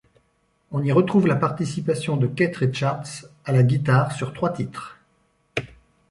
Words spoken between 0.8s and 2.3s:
y retrouve la participation de